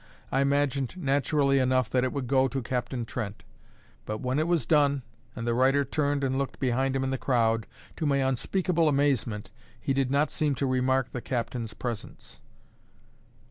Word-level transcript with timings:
I 0.31 0.41
imagined 0.41 0.97
naturally 0.97 1.59
enough 1.59 1.87
that 1.91 2.03
it 2.03 2.11
would 2.11 2.25
go 2.25 2.47
to 2.47 2.63
Captain 2.63 3.05
Trent; 3.05 3.43
but 4.03 4.17
when 4.17 4.39
it 4.39 4.47
was 4.47 4.65
done, 4.65 5.03
and 5.35 5.45
the 5.45 5.53
writer 5.53 5.85
turned 5.85 6.23
and 6.23 6.39
looked 6.39 6.59
behind 6.59 6.95
him 6.95 7.03
in 7.03 7.11
the 7.11 7.19
crowd, 7.19 7.67
to 7.97 8.07
my 8.07 8.17
unspeakable 8.17 8.87
amazement, 8.87 9.51
he 9.79 9.93
did 9.93 10.09
not 10.09 10.31
seem 10.31 10.55
to 10.55 10.65
remark 10.65 11.11
the 11.11 11.21
captain's 11.21 11.75
presence. 11.75 12.39